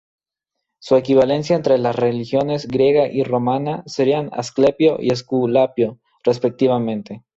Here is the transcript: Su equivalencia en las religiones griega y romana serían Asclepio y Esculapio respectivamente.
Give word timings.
Su 0.79 0.95
equivalencia 0.95 1.61
en 1.63 1.83
las 1.83 1.95
religiones 1.95 2.67
griega 2.67 3.05
y 3.07 3.21
romana 3.21 3.83
serían 3.85 4.31
Asclepio 4.33 4.97
y 4.99 5.13
Esculapio 5.13 5.99
respectivamente. 6.23 7.23